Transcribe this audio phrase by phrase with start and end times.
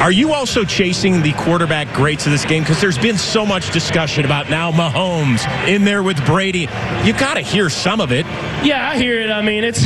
[0.00, 2.62] Are you also chasing the quarterback greats of this game?
[2.62, 6.68] Because there's been so much discussion about now Mahomes in there with Brady.
[7.04, 8.24] You got to hear some of it.
[8.64, 9.30] Yeah, I hear it.
[9.30, 9.84] I mean, it's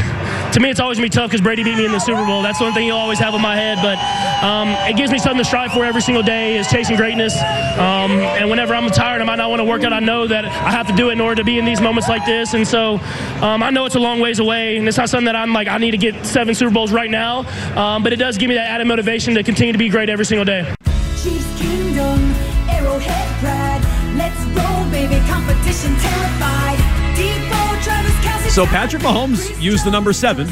[0.55, 2.41] to me, it's always gonna be tough because Brady beat me in the Super Bowl.
[2.41, 3.79] That's the one thing you'll always have in my head.
[3.83, 3.99] But
[4.45, 7.37] um, it gives me something to strive for every single day is chasing greatness.
[7.37, 9.93] Um, and whenever I'm tired, I might not want to work out.
[9.93, 12.09] I know that I have to do it in order to be in these moments
[12.09, 12.55] like this.
[12.55, 13.01] And so
[13.43, 15.67] um, I know it's a long ways away, and it's not something that I'm like
[15.67, 17.41] I need to get seven Super Bowls right now.
[17.77, 20.25] Um, but it does give me that added motivation to continue to be great every
[20.25, 20.73] single day.
[21.21, 22.33] Chiefs Kingdom,
[22.71, 23.83] Arrowhead Pride.
[24.17, 25.19] Let's roll, baby.
[25.27, 26.74] Competition terrified.
[28.55, 30.49] So Patrick Mahomes used the number seven.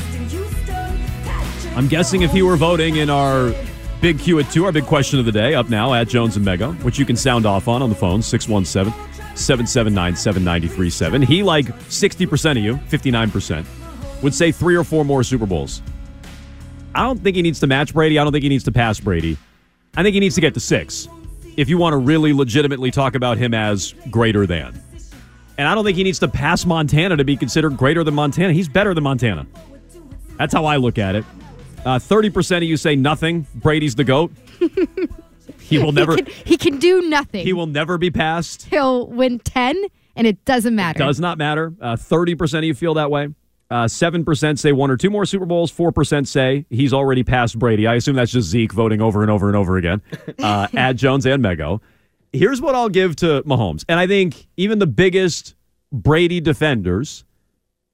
[1.77, 3.55] I'm guessing if he were voting in our
[4.01, 6.45] big Q at two, our big question of the day, up now at Jones and
[6.45, 8.93] Mego, which you can sound off on on the phone, 617
[9.37, 11.23] 779 7937.
[11.23, 13.65] He, like 60% of you, 59%,
[14.21, 15.81] would say three or four more Super Bowls.
[16.97, 18.19] I don't think he needs to match Brady.
[18.19, 19.37] I don't think he needs to pass Brady.
[19.97, 21.07] I think he needs to get to six
[21.57, 24.83] if you want to really legitimately talk about him as greater than.
[25.63, 28.53] And I don't think he needs to pass Montana to be considered greater than Montana.
[28.53, 29.47] He's better than Montana.
[30.37, 31.25] That's how I look at it.
[31.85, 33.47] Uh, 30% of you say nothing.
[33.55, 34.33] Brady's the GOAT.
[35.61, 37.47] he will never He can, he can do nothing.
[37.47, 38.65] he will never be passed.
[38.65, 39.81] He'll win 10,
[40.17, 40.99] and it doesn't matter.
[40.99, 41.73] Does not matter.
[41.81, 43.29] Uh, 30% of you feel that way.
[43.71, 45.71] Uh, 7% say one or two more Super Bowls.
[45.71, 47.87] 4% say he's already passed Brady.
[47.87, 50.03] I assume that's just Zeke voting over and over and over again.
[50.43, 51.81] Uh, at Jones and Mego.
[52.33, 53.85] Here's what I'll give to Mahomes.
[53.89, 55.55] And I think even the biggest
[55.93, 57.25] Brady defenders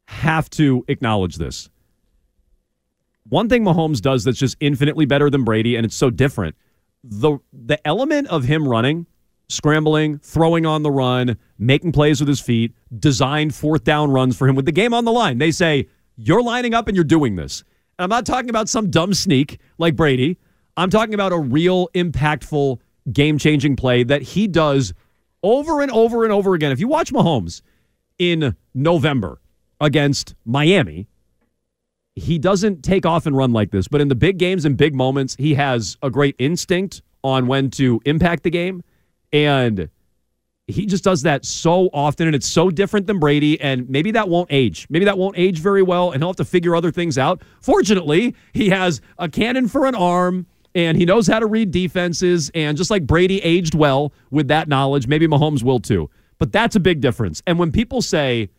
[0.07, 1.69] have to acknowledge this.
[3.29, 6.55] One thing Mahomes does that's just infinitely better than Brady, and it's so different.
[7.05, 9.07] The the element of him running,
[9.49, 14.49] scrambling, throwing on the run, making plays with his feet, designed fourth down runs for
[14.49, 15.39] him with the game on the line.
[15.39, 17.65] They say, You're lining up and you're doing this.
[17.99, 20.39] And I'm not talking about some dumb sneak like Brady.
[20.77, 22.79] I'm talking about a real impactful
[23.13, 24.95] game changing play that he does
[25.43, 26.73] over and over and over again.
[26.73, 27.63] If you watch Mahomes
[28.19, 29.41] in November
[29.81, 31.09] against Miami,
[32.15, 34.95] he doesn't take off and run like this, but in the big games and big
[34.95, 38.83] moments, he has a great instinct on when to impact the game.
[39.33, 39.89] And
[40.67, 43.61] he just does that so often, and it's so different than Brady.
[43.61, 44.87] And maybe that won't age.
[44.91, 47.43] Maybe that won't age very well, and he'll have to figure other things out.
[47.63, 52.51] Fortunately, he has a cannon for an arm, and he knows how to read defenses.
[52.55, 56.11] And just like Brady aged well with that knowledge, maybe Mahomes will too.
[56.39, 57.43] But that's a big difference.
[57.47, 58.51] And when people say,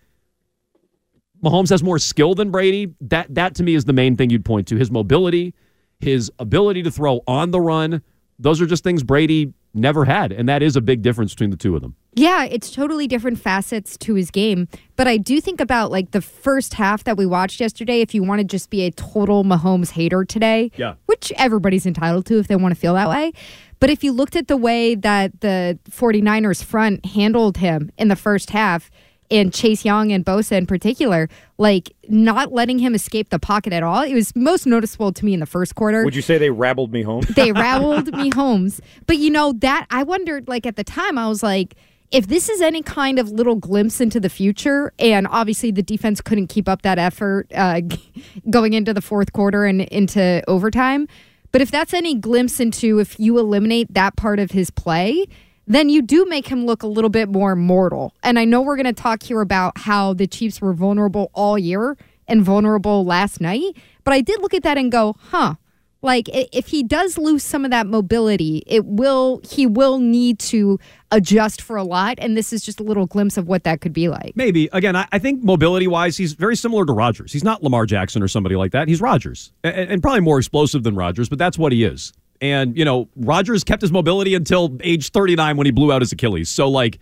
[1.43, 2.93] Mahomes has more skill than Brady.
[3.01, 4.75] That that to me is the main thing you'd point to.
[4.75, 5.53] His mobility,
[5.99, 8.01] his ability to throw on the run.
[8.37, 11.57] Those are just things Brady never had, and that is a big difference between the
[11.57, 11.95] two of them.
[12.13, 14.67] Yeah, it's totally different facets to his game.
[14.95, 18.01] But I do think about like the first half that we watched yesterday.
[18.01, 20.95] If you want to just be a total Mahomes hater today, Yeah.
[21.05, 23.31] which everybody's entitled to if they want to feel that way.
[23.79, 28.15] But if you looked at the way that the 49ers front handled him in the
[28.15, 28.89] first half,
[29.31, 33.83] and Chase Young and Bosa in particular, like not letting him escape the pocket at
[33.83, 36.03] all, it was most noticeable to me in the first quarter.
[36.03, 37.23] Would you say they rabbled me home?
[37.35, 38.81] they rabbled me homes.
[39.05, 41.75] But you know, that I wondered, like at the time, I was like,
[42.11, 46.21] if this is any kind of little glimpse into the future, and obviously the defense
[46.21, 47.81] couldn't keep up that effort uh,
[48.49, 51.07] going into the fourth quarter and into overtime,
[51.51, 55.27] but if that's any glimpse into if you eliminate that part of his play,
[55.67, 58.13] then you do make him look a little bit more mortal.
[58.23, 61.57] And I know we're going to talk here about how the Chiefs were vulnerable all
[61.57, 61.95] year
[62.27, 65.55] and vulnerable last night, but I did look at that and go, huh.
[66.01, 70.79] Like if he does lose some of that mobility, it will he will need to
[71.11, 73.91] adjust for a lot, and this is just a little glimpse of what that could
[73.91, 74.31] be like.
[74.35, 74.69] Maybe.
[74.71, 78.23] Again, I, I think mobility wise, he's very similar to Rodgers He's not Lamar Jackson
[78.23, 78.87] or somebody like that.
[78.87, 82.13] He's Rodgers and, and probably more explosive than Rodgers but that's what he is.
[82.41, 86.13] And, you know, Rodgers kept his mobility until age 39 when he blew out his
[86.13, 86.49] Achilles.
[86.49, 86.99] So, like,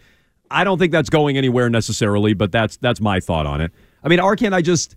[0.49, 3.71] I don't think that's going anywhere necessarily, but that's that's my thought on it.
[4.03, 4.95] I mean, Arcan, I just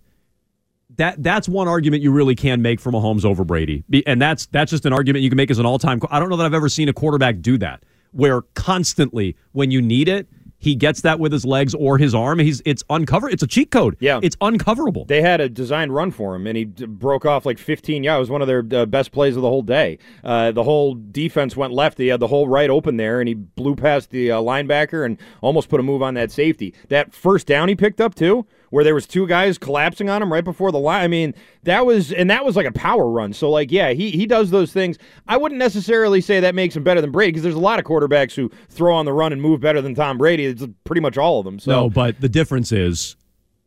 [1.01, 4.69] that that's one argument you really can make for Mahomes over Brady, and that's that's
[4.69, 5.99] just an argument you can make as an all time.
[6.11, 9.81] I don't know that I've ever seen a quarterback do that, where constantly when you
[9.81, 10.27] need it,
[10.61, 12.37] he gets that with his legs or his arm.
[12.37, 13.27] He's it's uncover.
[13.27, 13.97] It's a cheat code.
[13.99, 14.19] Yeah.
[14.21, 15.07] it's uncoverable.
[15.07, 18.17] They had a designed run for him, and he d- broke off like 15 yards.
[18.17, 19.97] It was one of their uh, best plays of the whole day.
[20.23, 21.97] Uh, the whole defense went left.
[21.97, 25.17] He had the whole right open there, and he blew past the uh, linebacker and
[25.41, 26.75] almost put a move on that safety.
[26.89, 30.33] That first down he picked up too, where there was two guys collapsing on him
[30.33, 31.01] right before the line.
[31.03, 33.31] I mean, that was and that was like a power run.
[33.33, 34.97] So like, yeah, he he does those things.
[35.27, 37.85] I wouldn't necessarily say that makes him better than Brady because there's a lot of
[37.85, 40.45] quarterbacks who throw on the run and move better than Tom Brady.
[40.45, 41.59] It's pretty much all of them.
[41.59, 43.15] So No, but the difference is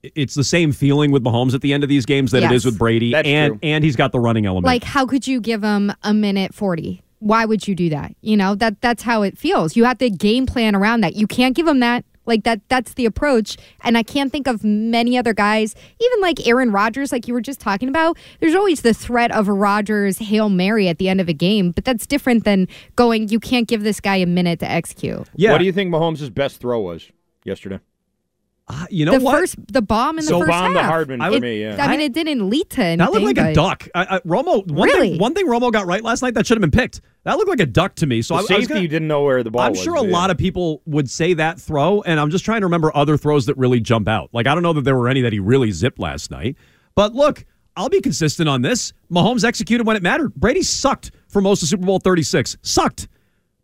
[0.02, 2.52] it's the same feeling with Mahomes at the end of these games that it Yes.
[2.52, 3.58] is with Brady, That's and true.
[3.62, 4.66] and he's got the running element.
[4.66, 7.00] Like, how could you give him a minute 40?
[7.20, 8.14] Why would you do that?
[8.20, 9.76] You know, that that's how it feels.
[9.76, 11.14] You have to game plan around that.
[11.14, 12.04] You can't give him that.
[12.26, 13.56] Like that that's the approach.
[13.82, 17.40] And I can't think of many other guys, even like Aaron Rodgers, like you were
[17.40, 18.16] just talking about.
[18.40, 21.70] There's always the threat of a Rodgers Hail Mary at the end of a game,
[21.70, 25.28] but that's different than going, you can't give this guy a minute to execute.
[25.34, 27.10] yeah, what do you think Mahomes' best throw was
[27.44, 27.80] yesterday?
[28.66, 29.38] Uh, you know the what?
[29.38, 30.88] first the bomb in the So the first bomb to half.
[30.90, 31.60] Hardman I for would- me.
[31.60, 31.76] Yeah.
[31.84, 32.98] I mean, it didn't lead to anything.
[32.98, 33.86] That looked like a duck.
[33.94, 34.66] I, I, Romo.
[34.66, 35.10] One Really?
[35.10, 35.18] thing.
[35.18, 37.02] One thing Romo got right last night that should have been picked.
[37.24, 38.22] That looked like a duck to me.
[38.22, 39.66] So The I, I was safety gonna, you didn't know where the ball was.
[39.66, 39.82] I'm was.
[39.82, 40.12] sure a yeah.
[40.12, 43.46] lot of people would say that throw, and I'm just trying to remember other throws
[43.46, 44.30] that really jump out.
[44.32, 46.56] Like I don't know that there were any that he really zipped last night.
[46.94, 47.44] But look,
[47.76, 48.92] I'll be consistent on this.
[49.10, 50.34] Mahomes executed when it mattered.
[50.34, 52.56] Brady sucked for most of Super Bowl 36.
[52.62, 53.08] Sucked.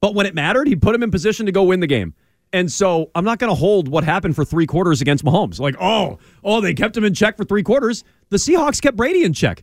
[0.01, 2.15] But when it mattered, he put him in position to go win the game.
[2.53, 5.61] And so I'm not going to hold what happened for three quarters against Mahomes.
[5.61, 8.03] Like, oh, oh, they kept him in check for three quarters.
[8.31, 9.63] The Seahawks kept Brady in check.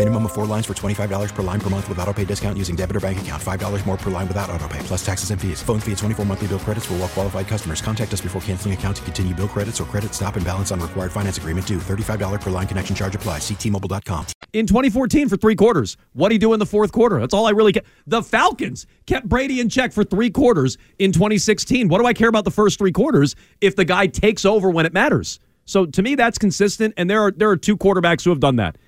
[0.00, 2.74] Minimum of four lines for $25 per line per month with auto pay discount using
[2.74, 3.42] debit or bank account.
[3.42, 5.62] $5 more per line without auto pay, plus taxes and fees.
[5.62, 7.82] Phone fee at 24 monthly bill credits for well qualified customers.
[7.82, 10.80] Contact us before canceling account to continue bill credits or credit stop and balance on
[10.80, 11.76] required finance agreement due.
[11.76, 13.42] $35 per line connection charge applies.
[13.42, 14.24] Ctmobile.com.
[14.54, 15.98] in 2014 for three quarters.
[16.14, 17.20] What he do in the fourth quarter?
[17.20, 17.84] That's all I really care.
[18.06, 21.88] The Falcons kept Brady in check for three quarters in 2016.
[21.88, 24.86] What do I care about the first three quarters if the guy takes over when
[24.86, 25.40] it matters?
[25.66, 26.94] So to me, that's consistent.
[26.96, 28.78] And there are there are two quarterbacks who have done that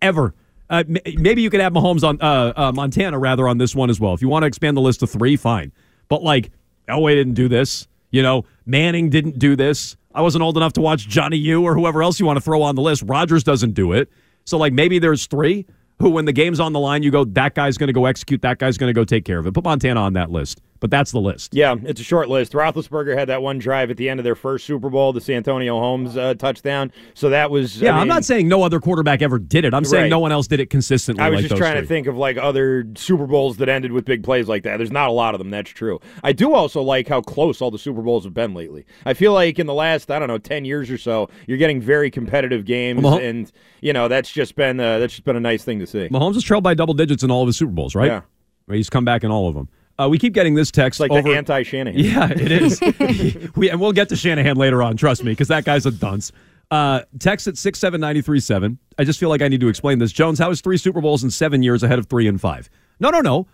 [0.00, 0.34] ever.
[0.72, 0.82] Uh,
[1.18, 4.14] maybe you could have Mahomes on uh, uh, Montana rather on this one as well.
[4.14, 5.70] If you want to expand the list to three, fine.
[6.08, 6.50] But like
[6.88, 7.86] Elway didn't do this.
[8.10, 9.96] You know, Manning didn't do this.
[10.14, 12.62] I wasn't old enough to watch Johnny U or whoever else you want to throw
[12.62, 13.02] on the list.
[13.02, 14.10] Rodgers doesn't do it.
[14.44, 15.66] So like maybe there's three
[15.98, 18.40] who, when the game's on the line, you go, that guy's going to go execute.
[18.40, 19.52] That guy's going to go take care of it.
[19.52, 20.62] Put Montana on that list.
[20.82, 21.54] But that's the list.
[21.54, 22.54] Yeah, it's a short list.
[22.54, 25.78] Roethlisberger had that one drive at the end of their first Super Bowl, the Santonio
[25.78, 26.90] Holmes uh, touchdown.
[27.14, 27.80] So that was.
[27.80, 29.74] Yeah, I am mean, not saying no other quarterback ever did it.
[29.74, 30.08] I'm saying Right.
[30.10, 31.22] no one else did it consistently.
[31.22, 31.82] I was like just trying three.
[31.82, 34.78] to think of like other Super Bowls that ended with big plays like that.
[34.78, 35.50] There's not a lot of them.
[35.50, 36.00] That's true.
[36.24, 38.84] I do also like how close all the Super Bowls have been lately.
[39.06, 41.80] I feel like in the last I don't know ten years or so, you're getting
[41.80, 45.40] very competitive games, Well, and you know that's just been uh, that's just been a
[45.40, 46.08] nice thing to see.
[46.08, 48.06] Mahomes has trailed by double digits in all of his Super Bowls, right?
[48.08, 48.22] Yeah.
[48.68, 49.68] He's come back in all of them.
[50.02, 51.22] Uh, we keep getting this text It's like over.
[51.22, 51.98] the anti Shanahan.
[52.02, 52.80] Yeah, it is.
[53.56, 56.32] we, and we'll get to Shanahan later on, trust me, because that guy's a dunce.
[56.70, 58.78] Uh, text at six seven ninety three seven.
[58.98, 60.10] I just feel like I need to explain this.
[60.12, 62.70] Jones, how is three Super Bowls in seven years ahead of three and five?
[62.98, 63.46] No, no, no.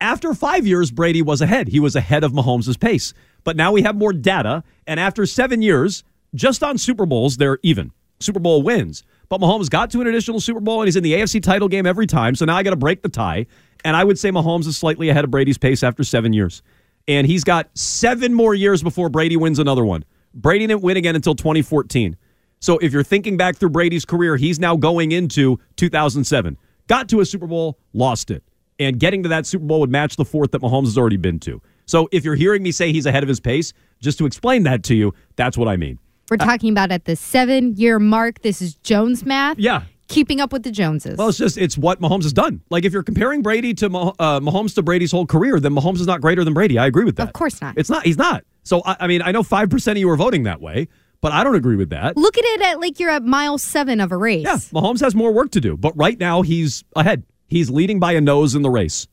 [0.00, 1.68] After five years, Brady was ahead.
[1.68, 3.14] He was ahead of Mahomes' pace.
[3.42, 7.58] But now we have more data, and after seven years, just on Super Bowls, they're
[7.62, 7.90] even.
[8.20, 9.02] Super Bowl wins.
[9.28, 11.86] But Mahomes got to an additional Super Bowl, and he's in the AFC title game
[11.86, 12.34] every time.
[12.34, 13.46] So now I got to break the tie.
[13.84, 16.62] And I would say Mahomes is slightly ahead of Brady's pace after seven years.
[17.06, 20.04] And he's got seven more years before Brady wins another one.
[20.34, 22.16] Brady didn't win again until 2014.
[22.60, 26.58] So if you're thinking back through Brady's career, he's now going into 2007.
[26.86, 28.42] Got to a Super Bowl, lost it.
[28.80, 31.38] And getting to that Super Bowl would match the fourth that Mahomes has already been
[31.40, 31.60] to.
[31.86, 34.82] So if you're hearing me say he's ahead of his pace, just to explain that
[34.84, 35.98] to you, that's what I mean.
[36.30, 38.42] We're talking about at the seven year mark.
[38.42, 39.58] This is Jones math.
[39.58, 39.82] Yeah.
[40.08, 41.16] keeping up with the Joneses.
[41.18, 42.62] Well, it's just it's what Mahomes has done.
[42.70, 46.00] Like if you're comparing Brady to Mah- uh, Mahomes to Brady's whole career, then Mahomes
[46.00, 46.78] is not greater than Brady.
[46.78, 47.26] I agree with that.
[47.28, 47.74] Of course not.
[47.76, 48.04] It's not.
[48.06, 48.44] He's not.
[48.62, 50.88] So I, I mean, I know five percent of you are voting that way,
[51.20, 52.16] but I don't agree with that.
[52.16, 54.44] Look at it at like you're at mile seven of a race.
[54.44, 57.24] Yeah, Mahomes has more work to do, but right now he's ahead.
[57.48, 59.06] He's leading by a nose in the race.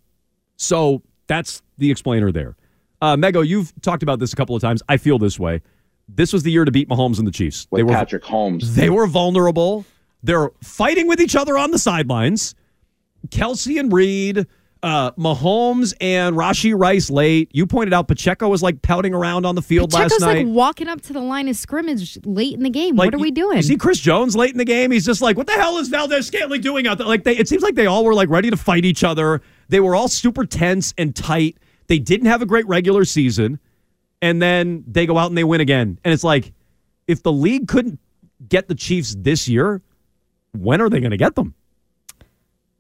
[0.58, 2.56] So that's the explainer there.
[3.02, 4.82] Uh, Mego, you've talked about this a couple of times.
[4.88, 5.62] I feel this way.
[6.08, 7.68] This was the year to beat Mahomes and the Chiefs.
[7.72, 8.76] With Patrick Holmes.
[8.76, 9.86] They were vulnerable.
[10.24, 12.56] They're fighting with each other on the sidelines.
[13.30, 14.46] Kelce and Reid,
[14.84, 17.50] uh, Mahomes and Rashee Rice late.
[17.54, 20.46] You pointed out Pacheco was like pouting around on the field Pacheco's last night.
[20.46, 22.96] like walking up to the line of scrimmage late in the game.
[22.96, 23.58] Like, what are we doing?
[23.58, 24.92] You see Chris Jones late in the game.
[24.92, 27.64] He's just like, "What the hell is Valdes-Scantling doing out there?" Like, they, it seems
[27.64, 29.42] like they all were like ready to fight each other.
[29.70, 31.58] They were all super tense and tight.
[31.88, 33.60] They didn't have a great regular season,
[34.22, 36.00] and then they go out and they win again.
[36.04, 36.54] And it's like,
[37.08, 38.00] if the league couldn't
[38.48, 39.82] get the Chiefs this year,
[40.54, 41.54] when are they going to get them?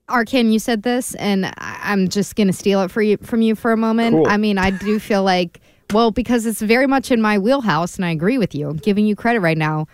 [0.07, 3.41] Arkin, you said this, and I- I'm just going to steal it for you from
[3.41, 4.15] you for a moment.
[4.15, 4.27] Cool.
[4.27, 5.61] I mean, I do feel like,
[5.93, 8.69] well, because it's very much in my wheelhouse, and I agree with you.
[8.69, 9.87] I'm giving you credit right now.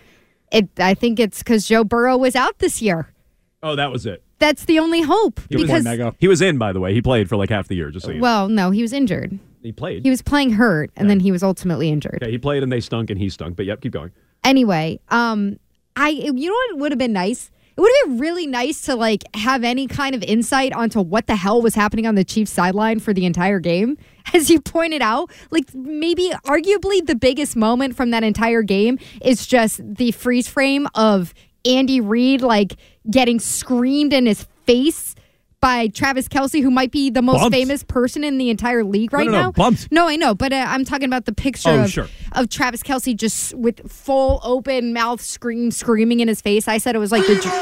[0.51, 3.07] It, I think it's because Joe Burrow was out this year.
[3.63, 4.21] Oh, that was it.
[4.39, 5.39] That's the only hope.
[5.49, 6.93] He was, because, he was in, by the way.
[6.93, 7.89] He played for like half the year.
[7.89, 8.21] Just so you know.
[8.23, 9.39] well, no, he was injured.
[9.61, 10.03] He played.
[10.03, 12.19] He was playing hurt, and then he was ultimately injured.
[12.21, 13.55] Okay, he played and they stunk and he stunk.
[13.55, 14.11] But yep, keep going.
[14.43, 15.59] Anyway, um,
[15.95, 17.51] I you know what would have been nice?
[17.77, 21.27] It would have been really nice to like have any kind of insight onto what
[21.27, 23.97] the hell was happening on the Chiefs sideline for the entire game.
[24.33, 29.47] As you pointed out, like maybe arguably the biggest moment from that entire game is
[29.47, 31.33] just the freeze frame of
[31.65, 32.73] Andy Reid like
[33.09, 35.15] getting screamed in his face
[35.61, 37.55] by Travis Kelce, who might be the most Bumped.
[37.55, 39.51] famous person in the entire league right no, no, now.
[39.51, 39.91] bumped.
[39.91, 42.07] No, I know, but uh, I'm talking about the picture Oh, of, sure.
[42.33, 46.67] of Travis Kelce just with full open mouth scream screaming in his face.
[46.67, 47.53] I said it was like the dr-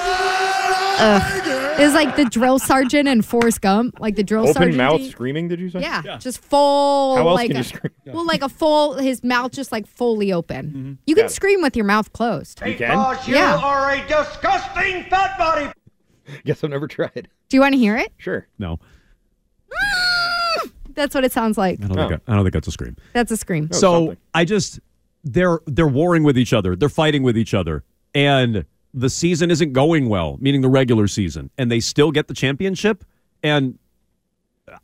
[1.02, 1.80] Ugh.
[1.80, 4.78] it was like the drill sergeant and Forrest Gump, like the drill Open sergeant.
[4.78, 5.12] mouth thing.
[5.12, 5.82] screaming, did you say?
[5.82, 7.16] Yeah, just full.
[7.18, 7.94] How else like can a, you scream?
[8.14, 10.66] Well, like a full, his mouth just like fully open.
[10.68, 10.94] Mm-hmm.
[11.06, 11.30] You can Yeah.
[11.30, 12.62] scream with your mouth closed.
[12.66, 12.98] You can?
[13.28, 13.58] you Yeah.
[13.58, 15.70] are a disgusting fat body.
[16.46, 17.28] Guess I've never tried.
[17.50, 18.14] Do you want to hear it?
[18.18, 18.48] Sure.
[18.60, 18.80] No,
[20.94, 21.80] That's what it sounds like.
[21.84, 22.10] I don't, Oh.
[22.10, 22.96] think, I, I don't think that's a scream.
[23.14, 23.70] That's a scream.
[23.72, 24.80] Oh, so I just
[25.24, 26.76] they're they're warring with each other.
[26.76, 31.52] They're fighting with each other, and the season isn't going well, meaning the regular season,
[31.58, 33.04] and they still get the championship.
[33.44, 33.78] And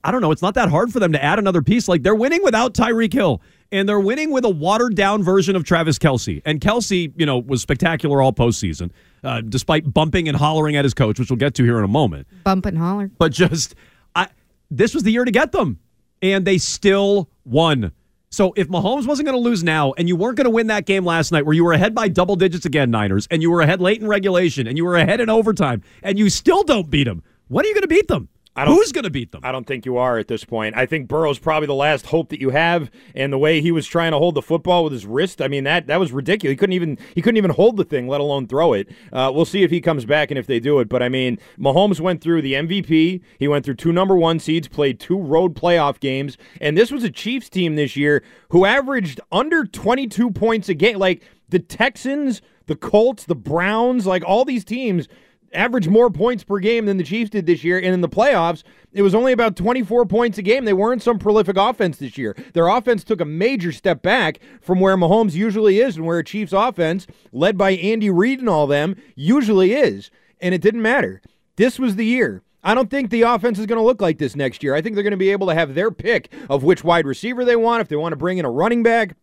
[0.04, 1.88] I don't know, it's not that hard for them to add another piece.
[1.88, 5.64] Like they're winning without Tyreek Hill, and they're winning with a watered down version of
[5.64, 6.42] Travis Kelce.
[6.46, 8.92] And Kelce, you know, was spectacular all postseason,
[9.24, 11.90] uh, despite bumping and hollering at his coach, which we'll get to here in a
[11.90, 12.28] moment.
[12.44, 13.10] Bump and holler.
[13.18, 13.76] But just,
[14.16, 14.28] I
[14.72, 15.80] this was the year to get them,
[16.22, 17.92] and they still won.
[18.30, 20.86] So if Mahomes wasn't going to lose now, and you weren't going to win that
[20.86, 23.62] game last night, where you were ahead by double digits again, Niners, and you were
[23.62, 27.06] ahead late in regulation, and you were ahead in overtime, and you still don't beat
[27.06, 28.28] them, when are you going to beat them?
[28.64, 29.42] Who's going to beat them?
[29.44, 30.78] I don't think you are at this point.
[30.78, 33.86] I think Burrow's probably the last hope that you have, and the way he was
[33.86, 36.54] trying to hold the football with his wrist, I mean that that was ridiculous.
[36.54, 38.88] He couldn't even he couldn't even hold the thing, let alone throw it.
[39.12, 40.88] Uh, we'll see if he comes back and if they do it.
[40.88, 43.22] But I mean, Mahomes went through the MVP.
[43.38, 47.04] He went through two number one seeds, played two road playoff games, and this was
[47.04, 50.98] a Chiefs team this year who averaged under twenty two points a game.
[50.98, 55.10] Like the Texans, the Colts, the Browns, like all these teams
[55.56, 57.78] averaged more points per game than the Chiefs did this year.
[57.78, 60.66] And in the playoffs, it was only about 24 points a game.
[60.66, 62.36] They weren't some prolific offense this year.
[62.54, 66.24] Their offense took a major step back from where Mahomes usually is and where a
[66.24, 70.12] Chiefs offense, led by Andy Reid and all them, usually is.
[70.40, 71.22] And it didn't matter.
[71.56, 72.44] This was the year.
[72.64, 74.74] I don't think the offense is going to look like this next year.
[74.74, 77.46] I think they're going to be able to have their pick of which wide receiver
[77.46, 79.16] they want, if they want to bring in a running back.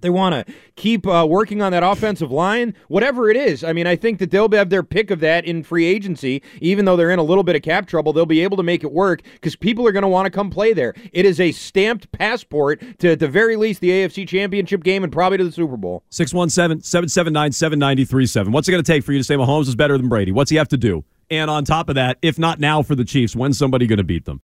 [0.00, 3.64] They want to keep uh, working on that offensive line, whatever it is.
[3.64, 6.42] I mean, I think that they'll have their pick of that in free agency.
[6.60, 8.84] Even though they're in a little bit of cap trouble, they'll be able to make
[8.84, 10.94] it work because people are going to want to come play there.
[11.12, 15.12] It is a stamped passport to, at the very least, the AFC Championship game and
[15.12, 16.04] probably to the Super Bowl.
[16.10, 18.52] 617 779 7937.
[18.52, 20.32] What's it going to take for you to say Mahomes is better than Brady?
[20.32, 21.04] What's he have to do?
[21.30, 24.04] And on top of that, if not now for the Chiefs, when's somebody going to
[24.04, 24.42] beat them?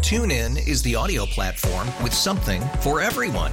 [0.00, 3.52] TuneIn is the audio platform with something for everyone.